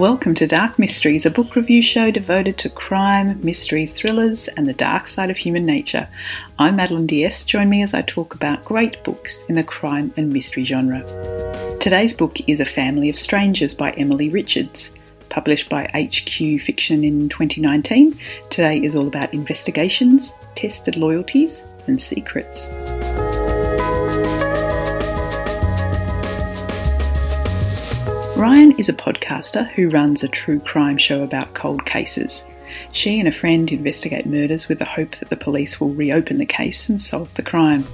[0.00, 4.72] Welcome to Dark Mysteries, a book review show devoted to crime, mysteries, thrillers, and the
[4.72, 6.08] dark side of human nature.
[6.58, 7.44] I'm Madeline Diaz.
[7.44, 11.02] Join me as I talk about great books in the crime and mystery genre.
[11.80, 14.90] Today's book is A Family of Strangers by Emilie Richards.
[15.28, 22.68] Published by HQ Fiction in 2019, today is all about investigations, tested loyalties, and secrets.
[28.40, 32.46] Ryan is a podcaster who runs a true crime show about cold cases.
[32.92, 36.46] She and a friend investigate murders with the hope that the police will reopen the
[36.46, 37.84] case and solve the crime.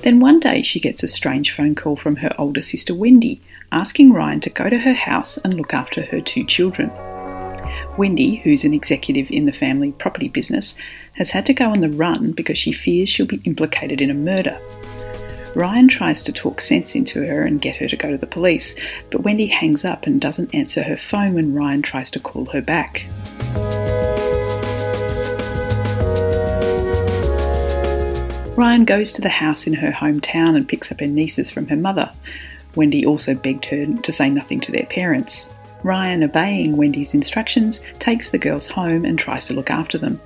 [0.00, 4.14] Then one day she gets a strange phone call from her older sister Wendy, asking
[4.14, 6.90] Ryan to go to her house and look after her two children.
[7.98, 10.76] Wendy, who's an executive in the family property business,
[11.12, 14.14] has had to go on the run because she fears she'll be implicated in a
[14.14, 14.58] murder.
[15.54, 18.74] Ryan tries to talk sense into her and get her to go to the police,
[19.10, 22.60] but Wendy hangs up and doesn't answer her phone when Ryan tries to call her
[22.60, 23.06] back.
[28.56, 31.76] Ryan goes to the house in her hometown and picks up her nieces from her
[31.76, 32.12] mother.
[32.74, 35.48] Wendy also begged her to say nothing to their parents.
[35.84, 40.20] Ryan, obeying Wendy's instructions, takes the girls home and tries to look after them.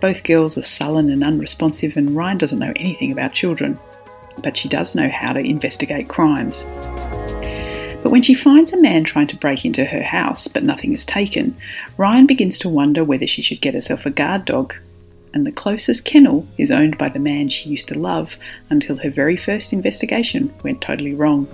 [0.00, 3.78] Both girls are sullen and unresponsive, and Ryan doesn't know anything about children
[4.42, 6.64] but she does know how to investigate crimes.
[8.02, 11.04] But when she finds a man trying to break into her house but nothing is
[11.04, 11.56] taken,
[11.96, 14.74] Ryan begins to wonder whether she should get herself a guard dog.
[15.34, 18.36] And the closest kennel is owned by the man she used to love
[18.70, 21.48] until her very first investigation went totally wrong.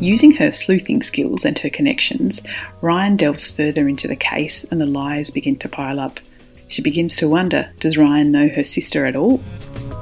[0.00, 2.42] Using her sleuthing skills and her connections,
[2.82, 6.20] Ryan delves further into the case and the lies begin to pile up.
[6.68, 9.40] She begins to wonder does Ryan know her sister at all?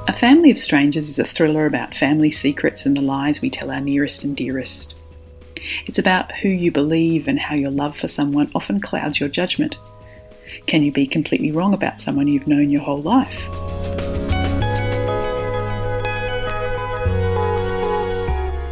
[0.07, 3.71] A Family of Strangers is a thriller about family secrets and the lies we tell
[3.71, 4.95] our nearest and dearest.
[5.85, 9.77] It's about who you believe and how your love for someone often clouds your judgment.
[10.67, 13.41] Can you be completely wrong about someone you've known your whole life?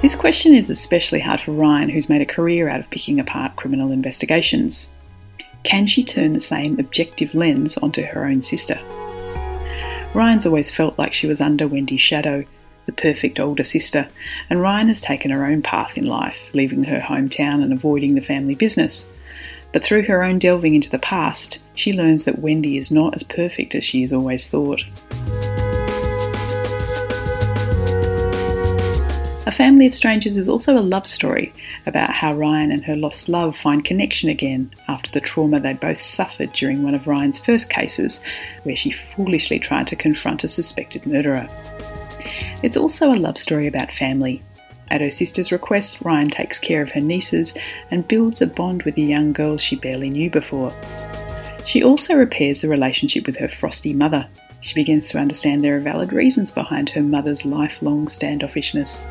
[0.01, 3.55] This question is especially hard for Ryan, who's made a career out of picking apart
[3.55, 4.87] criminal investigations.
[5.63, 8.79] Can she turn the same objective lens onto her own sister?
[10.13, 12.45] Ryan's always felt like she was under Wendy's shadow,
[12.85, 14.07] the perfect older sister,
[14.49, 18.21] and Ryan has taken her own path in life, leaving her hometown and avoiding the
[18.21, 19.09] family business.
[19.71, 23.23] But through her own delving into the past, she learns that Wendy is not as
[23.23, 24.83] perfect as she has always thought.
[29.45, 31.51] A Family of Strangers is also a love story
[31.85, 36.01] about how Ryan and her lost love find connection again after the trauma they both
[36.01, 38.21] suffered during one of Ryan's first cases,
[38.63, 41.45] where she foolishly tried to confront a suspected murderer.
[42.63, 44.41] It's also a love story about family.
[44.89, 47.53] At her sister's request, Ryan takes care of her nieces
[47.91, 50.73] and builds a bond with the young girls she barely knew before.
[51.65, 54.25] She also repairs the relationship with her frosty mother.
[54.63, 59.03] She begins to understand there are valid reasons behind her mother's lifelong standoffishness.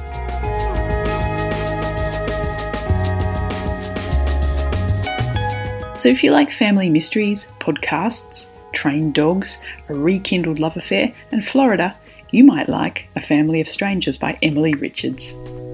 [5.99, 9.59] So if you like family mysteries, podcasts, trained dogs,
[9.91, 11.95] a rekindled love affair, and Florida,
[12.31, 15.37] you might like A Family of Strangers by Emilie Richards.